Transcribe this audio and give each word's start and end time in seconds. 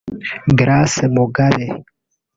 Grace 0.59 1.03
Mugabe 1.15 1.65